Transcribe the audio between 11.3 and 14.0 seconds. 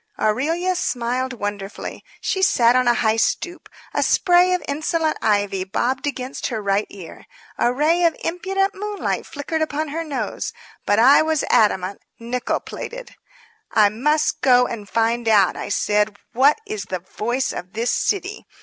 adamant, nickel plated. "I